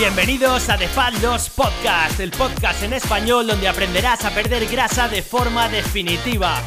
[0.00, 5.08] Bienvenidos a The Fat Loss Podcast, el podcast en español donde aprenderás a perder grasa
[5.08, 6.58] de forma definitiva.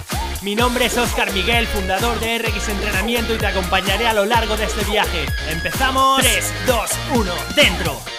[0.44, 4.56] Mi nombre es Oscar Miguel, fundador de RX Entrenamiento y te acompañaré a lo largo
[4.56, 5.26] de este viaje.
[5.50, 6.22] ¡Empezamos!
[6.22, 8.13] 3, 2, 1, dentro.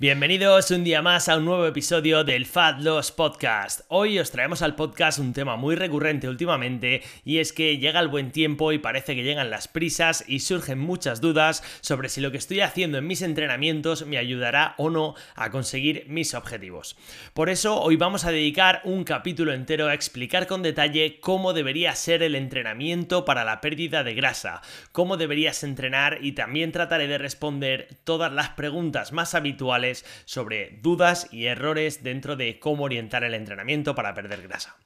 [0.00, 3.80] Bienvenidos un día más a un nuevo episodio del Fat Loss Podcast.
[3.88, 8.06] Hoy os traemos al podcast un tema muy recurrente últimamente y es que llega el
[8.06, 12.30] buen tiempo y parece que llegan las prisas y surgen muchas dudas sobre si lo
[12.30, 16.96] que estoy haciendo en mis entrenamientos me ayudará o no a conseguir mis objetivos.
[17.34, 21.92] Por eso hoy vamos a dedicar un capítulo entero a explicar con detalle cómo debería
[21.96, 27.18] ser el entrenamiento para la pérdida de grasa, cómo deberías entrenar y también trataré de
[27.18, 29.87] responder todas las preguntas más habituales
[30.24, 34.78] sobre dudas y errores dentro de cómo orientar el entrenamiento para perder grasa.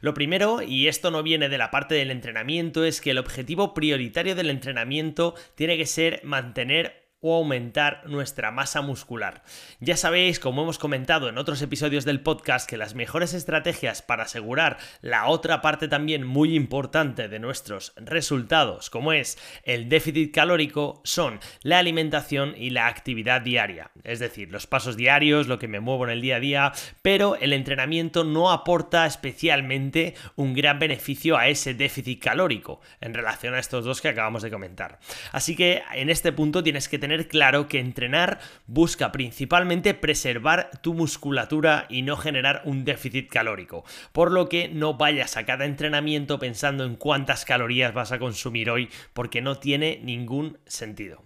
[0.00, 3.74] Lo primero, y esto no viene de la parte del entrenamiento, es que el objetivo
[3.74, 9.42] prioritario del entrenamiento tiene que ser mantener o aumentar nuestra masa muscular.
[9.80, 14.24] Ya sabéis, como hemos comentado en otros episodios del podcast, que las mejores estrategias para
[14.24, 21.02] asegurar la otra parte también muy importante de nuestros resultados, como es el déficit calórico,
[21.04, 23.90] son la alimentación y la actividad diaria.
[24.04, 27.36] Es decir, los pasos diarios, lo que me muevo en el día a día, pero
[27.36, 33.58] el entrenamiento no aporta especialmente un gran beneficio a ese déficit calórico en relación a
[33.58, 35.00] estos dos que acabamos de comentar.
[35.32, 40.70] Así que en este punto tienes que tener tener claro que entrenar busca principalmente preservar
[40.80, 45.64] tu musculatura y no generar un déficit calórico, por lo que no vayas a cada
[45.64, 51.24] entrenamiento pensando en cuántas calorías vas a consumir hoy porque no tiene ningún sentido.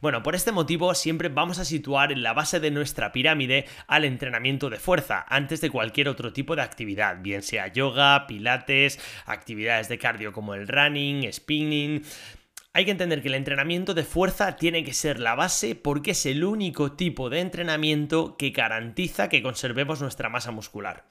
[0.00, 4.04] Bueno, por este motivo siempre vamos a situar en la base de nuestra pirámide al
[4.04, 9.88] entrenamiento de fuerza antes de cualquier otro tipo de actividad, bien sea yoga, pilates, actividades
[9.88, 12.04] de cardio como el running, spinning,
[12.76, 16.26] hay que entender que el entrenamiento de fuerza tiene que ser la base porque es
[16.26, 21.06] el único tipo de entrenamiento que garantiza que conservemos nuestra masa muscular.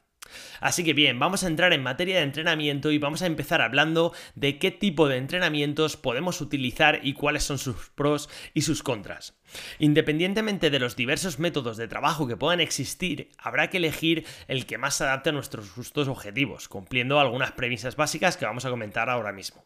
[0.59, 4.13] Así que bien, vamos a entrar en materia de entrenamiento y vamos a empezar hablando
[4.35, 9.35] de qué tipo de entrenamientos podemos utilizar y cuáles son sus pros y sus contras.
[9.79, 14.77] Independientemente de los diversos métodos de trabajo que puedan existir, habrá que elegir el que
[14.77, 19.09] más se adapte a nuestros justos objetivos, cumpliendo algunas premisas básicas que vamos a comentar
[19.09, 19.65] ahora mismo.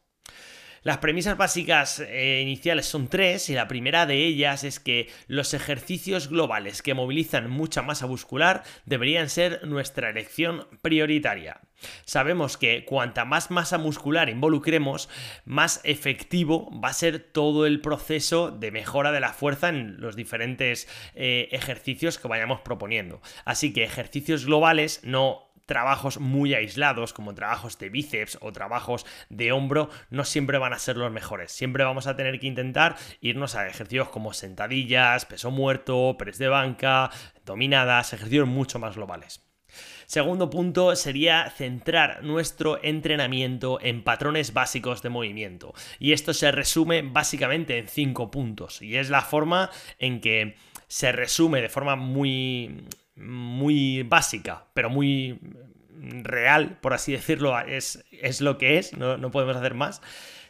[0.83, 5.53] Las premisas básicas eh, iniciales son tres y la primera de ellas es que los
[5.53, 11.61] ejercicios globales que movilizan mucha masa muscular deberían ser nuestra elección prioritaria.
[12.05, 15.09] Sabemos que cuanta más masa muscular involucremos,
[15.45, 20.15] más efectivo va a ser todo el proceso de mejora de la fuerza en los
[20.15, 23.21] diferentes eh, ejercicios que vayamos proponiendo.
[23.45, 29.51] Así que ejercicios globales no trabajos muy aislados, como trabajos de bíceps o trabajos de
[29.51, 31.51] hombro, no siempre van a ser los mejores.
[31.51, 36.47] Siempre vamos a tener que intentar irnos a ejercicios como sentadillas, peso muerto, press de
[36.47, 37.11] banca,
[37.45, 39.45] dominadas, ejercicios mucho más globales.
[40.07, 45.75] Segundo punto sería centrar nuestro entrenamiento en patrones básicos de movimiento.
[45.99, 48.81] Y esto se resume básicamente en cinco puntos.
[48.81, 49.69] Y es la forma
[49.99, 50.55] en que
[50.87, 52.87] se resume de forma muy
[53.19, 55.39] muy básica, pero muy
[56.23, 60.01] real, por así decirlo, es, es lo que es, no, no, podemos hacer más,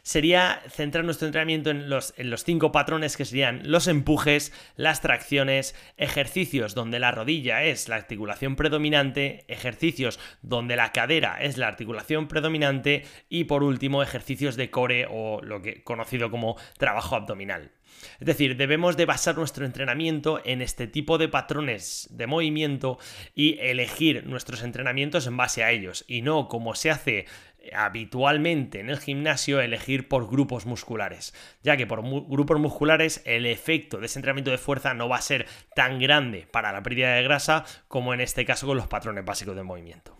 [0.02, 5.00] sería centrar nuestro entrenamiento en los, en los cinco patrones que serían los empujes, las
[5.00, 11.68] tracciones, ejercicios donde la rodilla es la articulación predominante, ejercicios donde la cadera es la
[11.68, 17.72] articulación predominante y por último ejercicios de core o lo que conocido como trabajo abdominal.
[18.18, 22.98] Es decir, debemos de basar nuestro entrenamiento en este tipo de patrones de movimiento
[23.34, 27.26] y elegir nuestros entrenamientos en base a ellos y no como se hace
[27.74, 33.98] habitualmente en el gimnasio elegir por grupos musculares, ya que por grupos musculares el efecto
[33.98, 37.22] de ese entrenamiento de fuerza no va a ser tan grande para la pérdida de
[37.22, 40.19] grasa como en este caso con los patrones básicos de movimiento.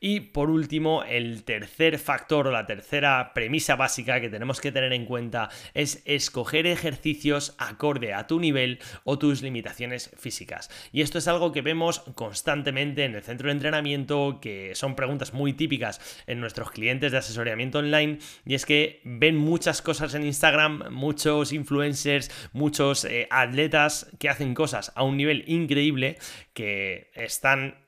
[0.00, 4.92] Y por último, el tercer factor o la tercera premisa básica que tenemos que tener
[4.92, 10.70] en cuenta es escoger ejercicios acorde a tu nivel o tus limitaciones físicas.
[10.92, 15.32] Y esto es algo que vemos constantemente en el centro de entrenamiento, que son preguntas
[15.32, 20.24] muy típicas en nuestros clientes de asesoramiento online, y es que ven muchas cosas en
[20.24, 26.18] Instagram, muchos influencers, muchos eh, atletas que hacen cosas a un nivel increíble,
[26.52, 27.83] que están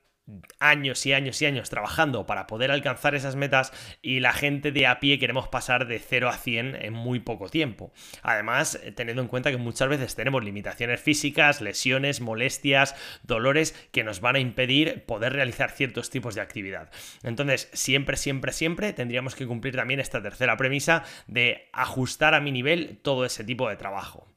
[0.58, 4.86] años y años y años trabajando para poder alcanzar esas metas y la gente de
[4.86, 7.92] a pie queremos pasar de 0 a 100 en muy poco tiempo.
[8.22, 14.04] Además, eh, teniendo en cuenta que muchas veces tenemos limitaciones físicas, lesiones, molestias, dolores que
[14.04, 16.90] nos van a impedir poder realizar ciertos tipos de actividad.
[17.22, 22.52] Entonces, siempre, siempre, siempre tendríamos que cumplir también esta tercera premisa de ajustar a mi
[22.52, 24.35] nivel todo ese tipo de trabajo.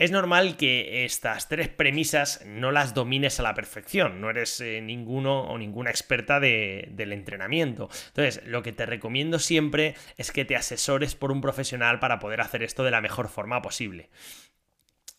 [0.00, 4.80] Es normal que estas tres premisas no las domines a la perfección, no eres eh,
[4.80, 7.90] ninguno o ninguna experta del entrenamiento.
[8.06, 12.40] Entonces, lo que te recomiendo siempre es que te asesores por un profesional para poder
[12.40, 14.08] hacer esto de la mejor forma posible.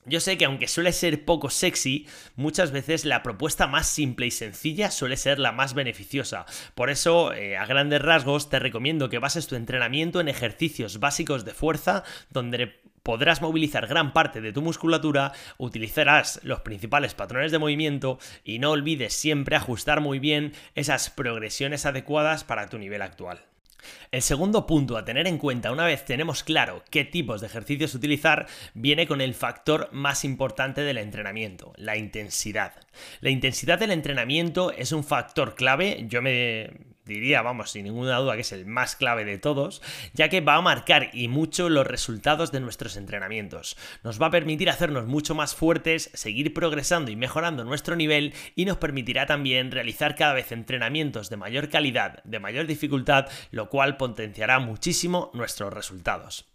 [0.05, 4.31] Yo sé que aunque suele ser poco sexy, muchas veces la propuesta más simple y
[4.31, 6.47] sencilla suele ser la más beneficiosa.
[6.73, 11.45] Por eso, eh, a grandes rasgos, te recomiendo que bases tu entrenamiento en ejercicios básicos
[11.45, 17.59] de fuerza, donde podrás movilizar gran parte de tu musculatura, utilizarás los principales patrones de
[17.59, 23.41] movimiento y no olvides siempre ajustar muy bien esas progresiones adecuadas para tu nivel actual.
[24.11, 27.95] El segundo punto a tener en cuenta una vez tenemos claro qué tipos de ejercicios
[27.95, 32.73] utilizar viene con el factor más importante del entrenamiento, la intensidad.
[33.21, 38.35] La intensidad del entrenamiento es un factor clave, yo me diría, vamos, sin ninguna duda
[38.35, 39.81] que es el más clave de todos,
[40.13, 43.77] ya que va a marcar y mucho los resultados de nuestros entrenamientos.
[44.03, 48.65] Nos va a permitir hacernos mucho más fuertes, seguir progresando y mejorando nuestro nivel y
[48.65, 53.97] nos permitirá también realizar cada vez entrenamientos de mayor calidad, de mayor dificultad, lo cual
[53.97, 56.45] potenciará muchísimo nuestros resultados.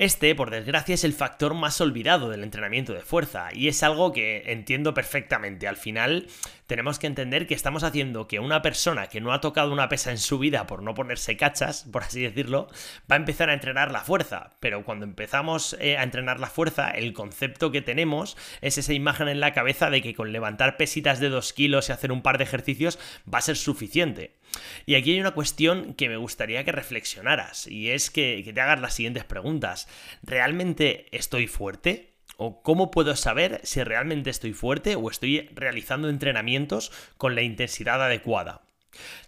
[0.00, 4.14] Este, por desgracia, es el factor más olvidado del entrenamiento de fuerza y es algo
[4.14, 5.68] que entiendo perfectamente.
[5.68, 6.26] Al final,
[6.66, 10.10] tenemos que entender que estamos haciendo que una persona que no ha tocado una pesa
[10.10, 12.68] en su vida por no ponerse cachas, por así decirlo,
[13.12, 14.52] va a empezar a entrenar la fuerza.
[14.58, 19.28] Pero cuando empezamos eh, a entrenar la fuerza, el concepto que tenemos es esa imagen
[19.28, 22.38] en la cabeza de que con levantar pesitas de 2 kilos y hacer un par
[22.38, 22.98] de ejercicios
[23.30, 24.39] va a ser suficiente.
[24.86, 28.80] Y aquí hay una cuestión que me gustaría que reflexionaras, y es que, te hagas
[28.80, 29.88] las siguientes preguntas.
[30.22, 32.10] ¿Realmente estoy fuerte?
[32.36, 38.02] ¿O cómo puedo saber si realmente estoy fuerte o estoy realizando entrenamientos con la intensidad
[38.02, 38.62] adecuada?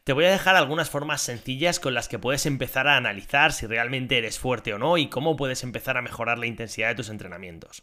[0.05, 3.67] Te voy a dejar algunas formas sencillas con las que puedes empezar a analizar si
[3.67, 7.11] realmente eres fuerte o no y cómo puedes empezar a mejorar la intensidad de tus
[7.11, 7.83] entrenamientos.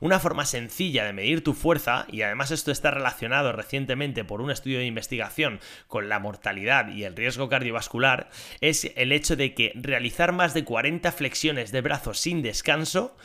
[0.00, 4.50] Una forma sencilla de medir tu fuerza, y además esto está relacionado recientemente por un
[4.50, 9.72] estudio de investigación con la mortalidad y el riesgo cardiovascular, es el hecho de que
[9.74, 13.16] realizar más de 40 flexiones de brazos sin descanso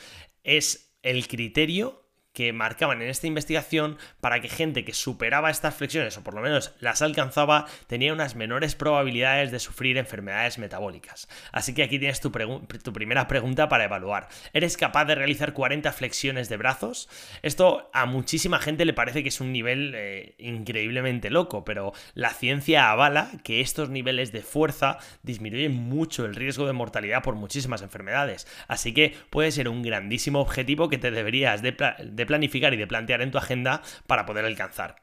[0.43, 2.00] es el criterio
[2.33, 6.41] que marcaban en esta investigación para que gente que superaba estas flexiones o por lo
[6.41, 11.27] menos las alcanzaba tenía unas menores probabilidades de sufrir enfermedades metabólicas.
[11.51, 14.29] Así que aquí tienes tu, primera pregunta para evaluar.
[14.53, 17.09] ¿Eres capaz de realizar 40 flexiones de brazos?
[17.41, 22.29] Esto a muchísima gente le parece que es un nivel eh, increíblemente loco, pero la
[22.29, 27.81] ciencia avala que estos niveles de fuerza disminuyen mucho el riesgo de mortalidad por muchísimas
[27.81, 28.47] enfermedades.
[28.67, 31.71] Así que puede ser un grandísimo objetivo que te deberías de
[32.20, 34.95] de planificar y de plantear en tu agenda para poder alcanzar.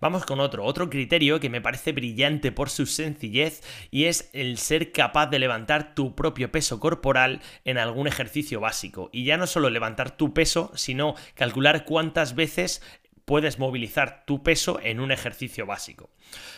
[0.00, 4.58] Vamos con otro, otro criterio que me parece brillante por su sencillez y es el
[4.58, 9.10] ser capaz de levantar tu propio peso corporal en algún ejercicio básico.
[9.12, 12.82] Y ya no solo levantar tu peso, sino calcular cuántas veces
[13.26, 16.10] puedes movilizar tu peso en un ejercicio básico.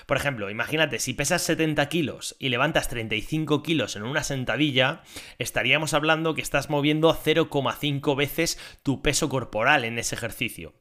[0.07, 5.03] Por ejemplo, imagínate, si pesas 70 kilos y levantas 35 kilos en una sentadilla,
[5.39, 10.75] estaríamos hablando que estás moviendo 0,5 veces tu peso corporal en ese ejercicio.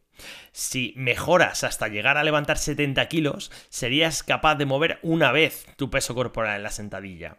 [0.52, 5.90] Si mejoras hasta llegar a levantar 70 kilos, serías capaz de mover una vez tu
[5.90, 7.38] peso corporal en la sentadilla.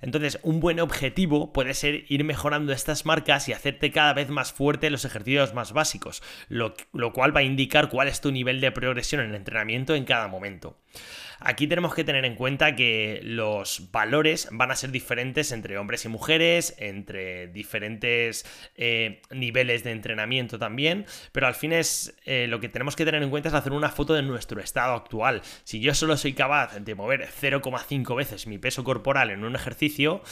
[0.00, 4.52] Entonces, un buen objetivo puede ser ir mejorando estas marcas y hacerte cada vez más
[4.52, 8.60] fuerte los ejercicios más básicos, lo, lo cual va a indicar cuál es tu nivel
[8.60, 10.78] de progresión en el entrenamiento en cada momento.
[11.40, 16.04] Aquí tenemos que tener en cuenta que los valores van a ser diferentes entre hombres
[16.04, 22.58] y mujeres, entre diferentes eh, niveles de entrenamiento también, pero al fin es eh, lo
[22.58, 25.42] que tenemos que tener en cuenta es hacer una foto de nuestro estado actual.
[25.62, 30.22] Si yo solo soy capaz de mover 0,5 veces mi peso corporal en un ejercicio,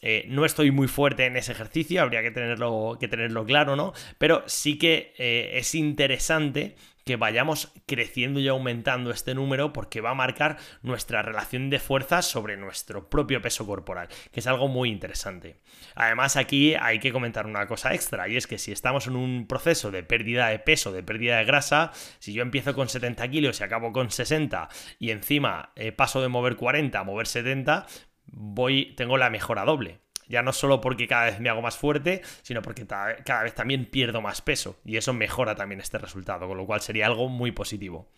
[0.00, 3.92] eh, no estoy muy fuerte en ese ejercicio, habría que tenerlo, que tenerlo claro, ¿no?
[4.16, 10.14] Pero sí que es interesante que vayamos creciendo y aumentando este número porque va a
[10.14, 15.56] marcar nuestra relación de fuerzas sobre nuestro propio peso corporal, que es algo muy interesante.
[15.94, 19.46] Además aquí hay que comentar una cosa extra y es que si estamos en un
[19.46, 23.60] proceso de pérdida de peso, de pérdida de grasa, si yo empiezo con 70 kilos
[23.60, 27.86] y acabo con 60 y encima eh, paso de mover 40 a mover 70,
[28.26, 30.00] voy, tengo la mejora doble.
[30.30, 33.84] Ya no solo porque cada vez me hago más fuerte, sino porque cada vez también
[33.84, 34.78] pierdo más peso.
[34.84, 38.08] Y eso mejora también este resultado, con lo cual sería algo muy positivo.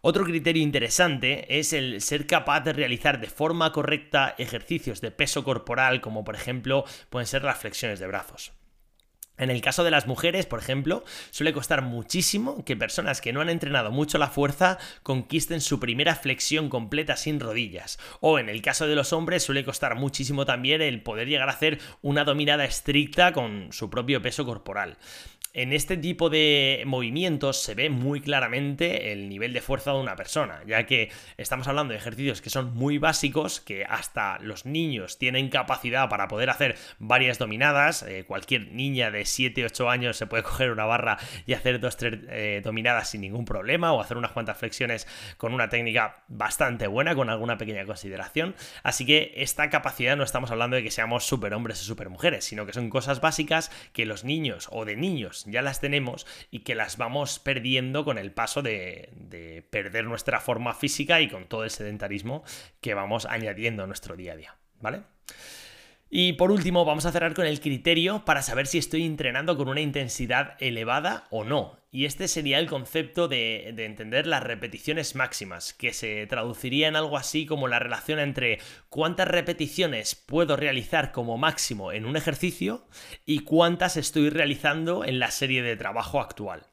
[0.00, 5.44] Otro criterio interesante es el ser capaz de realizar de forma correcta ejercicios de peso
[5.44, 8.52] corporal, como por ejemplo pueden ser las flexiones de brazos.
[9.36, 13.40] En el caso de las mujeres, por ejemplo, suele costar muchísimo que personas que no
[13.40, 17.98] han entrenado mucho la fuerza conquisten su primera flexión completa sin rodillas.
[18.20, 21.52] O en el caso de los hombres suele costar muchísimo también el poder llegar a
[21.52, 24.98] hacer una dominada estricta con su propio peso corporal.
[25.56, 30.16] En este tipo de movimientos se ve muy claramente el nivel de fuerza de una
[30.16, 35.16] persona, ya que estamos hablando de ejercicios que son muy básicos, que hasta los niños
[35.16, 38.02] tienen capacidad para poder hacer varias dominadas.
[38.02, 42.20] Eh, cualquier niña de 7-8 años se puede coger una barra y hacer dos tres
[42.28, 47.14] eh, dominadas sin ningún problema, o hacer unas cuantas flexiones con una técnica bastante buena,
[47.14, 48.54] con alguna pequeña consideración.
[48.82, 52.72] Así que esta capacidad no estestamos hablando de que seamos superhombres o supermujeres, sino que
[52.72, 56.96] son cosas básicas que los niños o de niños ya las tenemos y que las
[56.96, 61.70] vamos perdiendo con el paso de, de perder nuestra forma física y con todo el
[61.70, 62.44] sedentarismo
[62.80, 65.02] que vamos añadiendo a nuestro día a día, ¿vale?
[66.16, 69.68] Y por último, vamos a cerrar con el criterio para saber si estoy entrenando con
[69.68, 71.76] una intensidad elevada o no.
[71.90, 77.18] Y este sería el concepto de, entender las repeticiones máximas, que se traduciría en algo
[77.18, 82.86] así como la relación entre cuántas repeticiones puedo realizar como máximo en un ejercicio
[83.26, 86.68] y cuántas estoy realizando en la serie de trabajo actual.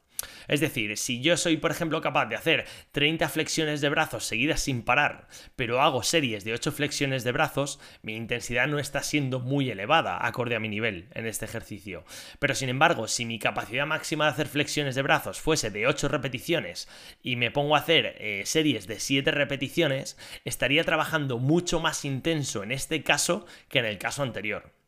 [0.48, 4.60] Es decir, si yo soy, por ejemplo, capaz de hacer 30 flexiones de brazos seguidas
[4.60, 9.40] sin parar, pero hago series de 8 flexiones de brazos, mi intensidad no está siendo
[9.40, 12.04] muy elevada, acorde a mi nivel en este ejercicio.
[12.38, 16.08] Pero sin embargo, si mi capacidad máxima de hacer flexiones de brazos fuese de 8
[16.08, 16.88] repeticiones
[17.22, 22.62] y me pongo a hacer eh, series de 7 repeticiones, estaría trabajando mucho más intenso
[22.62, 24.81] en este caso que en el caso anterior.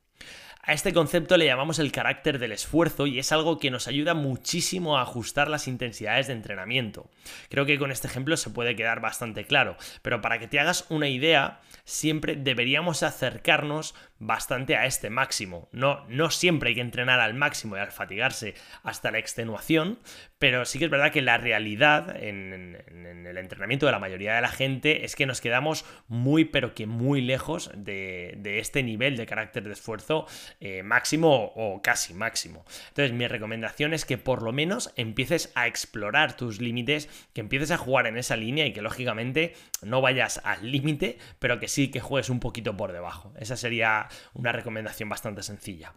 [0.67, 4.15] A este concepto le llamamos el carácter del esfuerzo y es algo que nos ayuda
[4.15, 7.11] muchísimo a ajustar las intensidades de entrenamiento.
[7.51, 10.87] Creo que con este ejemplo se puede quedar bastante claro, pero para que te hagas
[10.89, 15.69] una idea, siempre deberíamos acercarnos bastante a este máximo.
[15.73, 19.99] No, no siempre hay que entrenar al máximo y al fatigarse hasta la extenuación,
[20.39, 24.41] pero sí que es verdad que la realidad en, el entrenamiento de la mayoría de
[24.41, 29.27] la gente es que nos quedamos muy, pero que muy lejos de, este nivel de
[29.27, 30.27] carácter de esfuerzo
[30.61, 32.65] eh, máximo o casi máximo.
[32.89, 37.71] Entonces, mi recomendación es que por lo menos empieces a explorar tus límites, que empieces
[37.71, 41.91] a jugar en esa línea y que lógicamente no vayas al límite, pero que sí
[41.91, 43.33] que juegues un poquito por debajo.
[43.39, 44.04] Esa sería
[44.35, 45.95] una recomendación bastante sencilla.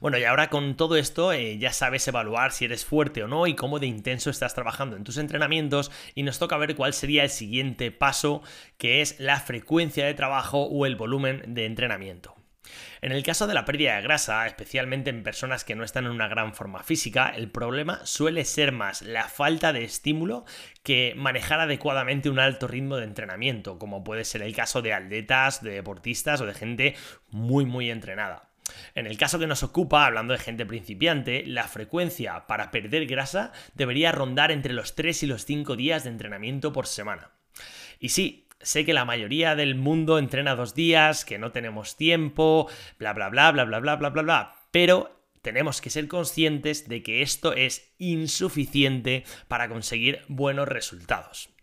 [0.00, 3.46] Bueno, y ahora con todo esto eh, ya sabes evaluar si eres fuerte o no
[3.46, 7.24] y cómo de intenso estás trabajando en tus entrenamientos y nos toca ver cuál sería
[7.24, 8.42] el siguiente paso,
[8.78, 12.36] que es la frecuencia de trabajo o el volumen de entrenamiento.
[13.00, 16.12] En el caso de la pérdida de grasa, especialmente en personas que no están en
[16.12, 20.44] una gran forma física, el problema suele ser más la falta de estímulo
[20.82, 25.62] que manejar adecuadamente un alto ritmo de entrenamiento, como puede ser el caso de atletas,
[25.62, 26.94] de deportistas o de gente
[27.30, 28.50] muy muy entrenada.
[28.94, 33.52] En el caso que nos ocupa, hablando de gente principiante, la frecuencia para perder grasa
[33.74, 37.30] debería rondar entre los 3 y los 5 días de entrenamiento por semana.
[37.98, 42.68] Y sí, Sé que la mayoría del mundo entrena dos días, que no tenemos tiempo,
[42.98, 44.54] bla, bla, bla, bla, bla, bla, bla, bla, bla.
[44.70, 51.53] Pero tenemos que ser conscientes de que esto es insuficiente para conseguir buenos resultados.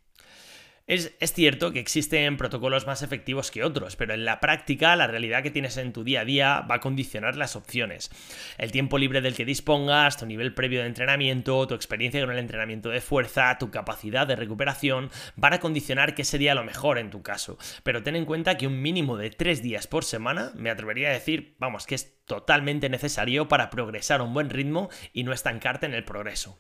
[0.92, 5.42] Es, cierto que existen protocolos más efectivos que otros, pero en la práctica la realidad
[5.42, 8.12] que tienes en tu día a día va a condicionar las opciones.
[8.58, 12.40] El tiempo libre del que dispongas, tu nivel previo de entrenamiento, tu experiencia con el
[12.40, 17.10] entrenamiento de fuerza, tu capacidad de recuperación, van a condicionar qué sería lo mejor en
[17.10, 17.58] tu caso.
[17.84, 21.14] Pero ten en cuenta que un mínimo de tres días por semana, me atrevería a
[21.14, 25.86] decir, vamos, que es totalmente necesario para progresar a un buen ritmo y no estancarte
[25.86, 26.60] en el progreso.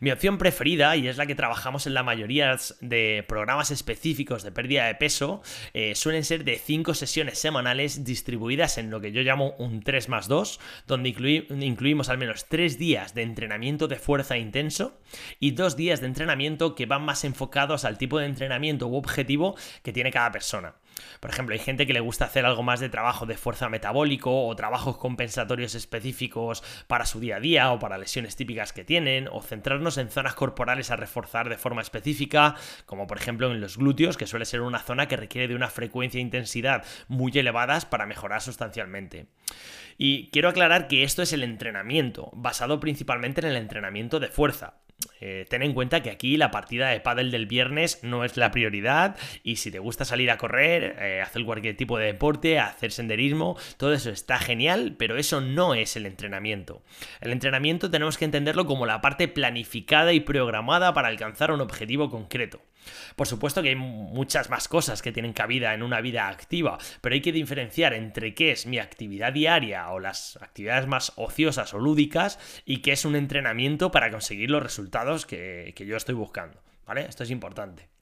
[0.00, 4.52] Mi opción preferida, y es la que trabajamos en la mayoría de programas específicos de
[4.52, 5.42] pérdida de peso,
[5.72, 10.08] eh, suelen ser de 5 sesiones semanales distribuidas en lo que yo llamo un 3
[10.08, 15.00] más 2, donde incluimos al menos 3 días de entrenamiento de fuerza intenso
[15.40, 19.56] y 2 días de entrenamiento que van más enfocados al tipo de entrenamiento u objetivo
[19.82, 20.74] que tiene cada persona.
[21.20, 24.46] Por ejemplo, hay gente que le gusta hacer algo más de trabajo de fuerza metabólico
[24.46, 29.28] o trabajos compensatorios específicos para su día a día o para lesiones típicas que tienen,
[29.30, 32.54] o centrarnos en zonas corporales a reforzar de forma específica,
[32.86, 35.70] como por ejemplo en los glúteos, que suele ser una zona que requiere de una
[35.70, 39.26] frecuencia e intensidad muy elevadas para mejorar sustancialmente.
[39.96, 44.74] Y quiero aclarar que esto es el entrenamiento, basado principalmente en el entrenamiento de fuerza.
[45.20, 48.50] Eh, ten en cuenta que aquí la partida de pádel del viernes no es la
[48.50, 52.92] prioridad y si te gusta salir a correr, eh, hacer cualquier tipo de deporte, hacer
[52.92, 56.82] senderismo, todo eso está genial, pero eso no es el entrenamiento.
[57.20, 62.10] El entrenamiento tenemos que entenderlo como la parte planificada y programada para alcanzar un objetivo
[62.10, 62.60] concreto.
[63.16, 67.14] Por supuesto que hay muchas más cosas que tienen cabida en una vida activa, pero
[67.14, 71.78] hay que diferenciar entre qué es mi actividad diaria o las actividades más ociosas o
[71.78, 76.60] lúdicas y qué es un entrenamiento para conseguir los resultados que, que yo estoy buscando.
[76.86, 77.06] ¿Vale?
[77.08, 77.93] Esto es importante.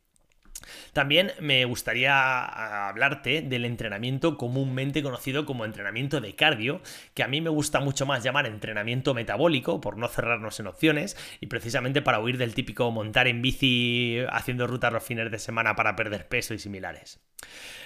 [0.93, 6.81] También me gustaría hablarte del entrenamiento comúnmente conocido como entrenamiento de cardio,
[7.15, 11.17] que a mí me gusta mucho más llamar entrenamiento metabólico, por no cerrarnos en opciones,
[11.41, 15.75] y precisamente para huir del típico montar en bici haciendo rutas los fines de semana
[15.77, 17.21] para perder peso y similares.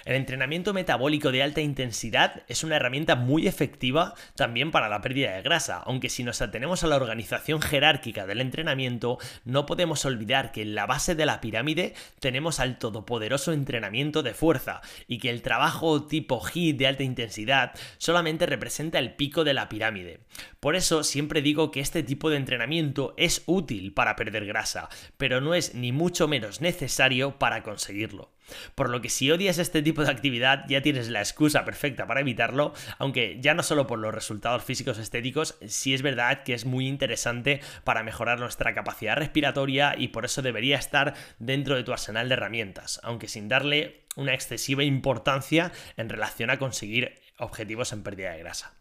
[0.05, 5.35] El entrenamiento metabólico de alta intensidad es una herramienta muy efectiva también para la pérdida
[5.35, 10.51] de grasa, aunque si nos atenemos a la organización jerárquica del entrenamiento, no podemos olvidar
[10.51, 15.29] que en la base de la pirámide tenemos al todopoderoso entrenamiento de fuerza y que
[15.29, 20.19] el trabajo tipo HIIT de alta intensidad solamente representa el pico de la pirámide.
[20.59, 25.39] Por eso siempre digo que este tipo de entrenamiento es útil para perder grasa, pero
[25.39, 28.36] no es ni mucho menos necesario para conseguirlo.
[28.75, 32.21] Por lo que si odias este tipo de actividad ya tienes la excusa perfecta para
[32.21, 36.65] evitarlo, aunque ya no solo por los resultados físicos estéticos, sí es verdad que es
[36.65, 41.91] muy interesante para mejorar nuestra capacidad respiratoria y por eso debería estar dentro de tu
[41.91, 48.03] arsenal de herramientas, aunque sin darle una excesiva importancia en relación a conseguir objetivos en
[48.03, 48.73] pérdida de grasa.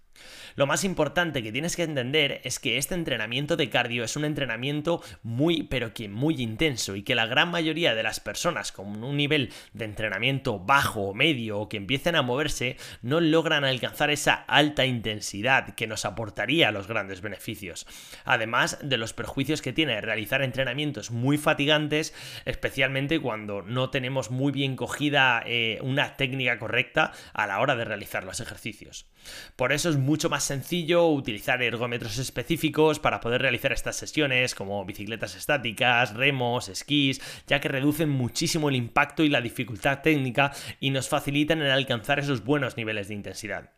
[0.56, 4.24] Lo más importante que tienes que entender es que este entrenamiento de cardio es un
[4.24, 9.04] entrenamiento muy, pero que muy intenso y que la gran mayoría de las personas con
[9.04, 14.10] un nivel de entrenamiento bajo o medio o que empiecen a moverse no logran alcanzar
[14.10, 17.86] esa alta intensidad que nos aportaría los grandes beneficios.
[18.24, 22.14] Además de los perjuicios que tiene realizar entrenamientos muy fatigantes,
[22.46, 27.84] especialmente cuando no tenemos muy bien cogida eh, una técnica correcta a la hora de
[27.84, 29.06] realizar los ejercicios.
[29.56, 34.84] Por eso es mucho más sencillo utilizar ergómetros específicos para poder realizar estas sesiones como
[34.84, 40.90] bicicletas estáticas, remos, esquís, ya que reducen muchísimo el impacto y la dificultad técnica y
[40.90, 43.70] nos facilitan el alcanzar esos buenos niveles de intensidad.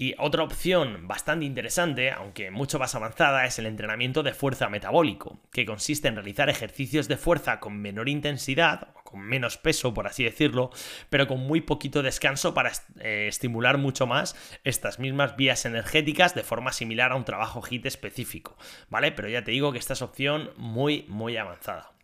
[0.00, 5.40] Y otra opción bastante interesante, aunque mucho más avanzada, es el entrenamiento de fuerza metabólico,
[5.50, 10.06] que consiste en realizar ejercicios de fuerza con menor intensidad, o con menos peso, por
[10.06, 10.70] así decirlo,
[11.10, 16.44] pero con muy poquito descanso para eh, estimular mucho más estas mismas vías energéticas de
[16.44, 18.56] forma similar a un trabajo HIT específico,
[18.90, 19.10] ¿vale?
[19.10, 21.97] Pero ya te digo que esta es opción muy, muy avanzada.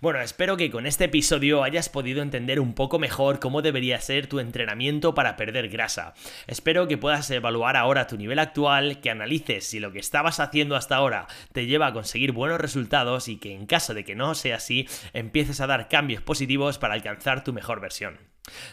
[0.00, 4.26] Bueno, espero que con este episodio hayas podido entender un poco mejor cómo debería ser
[4.26, 6.14] tu entrenamiento para perder grasa.
[6.46, 10.76] Espero que puedas evaluar ahora tu nivel actual, que analices si lo que estabas haciendo
[10.76, 14.34] hasta ahora te lleva a conseguir buenos resultados y que en caso de que no
[14.34, 18.18] sea así, empieces a dar cambios positivos para alcanzar tu mejor versión.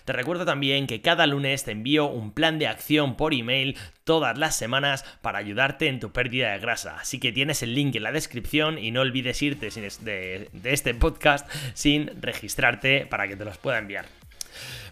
[0.06, 4.38] Te recuerdo también que cada lunes te envío un plan de acción por email todas
[4.38, 6.98] las semanas para ayudarte en tu pérdida de grasa.
[7.00, 9.70] Así que tienes el link en la descripción y no olvides irte
[10.02, 14.06] de, este podcast sin registrarte para que te los pueda enviar.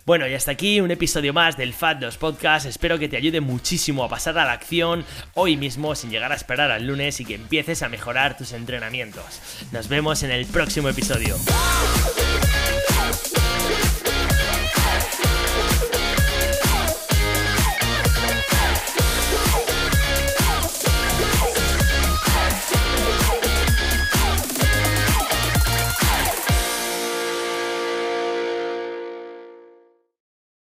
[0.06, 2.68] Bueno, y hasta aquí un episodio más del Fat 2 Podcast.
[2.68, 6.36] Espero que te ayude muchísimo a pasar a la acción hoy mismo sin llegar a
[6.36, 9.42] esperar al lunes y que empieces a mejorar tus entrenamientos.
[9.72, 11.36] Nos vemos en el próximo episodio.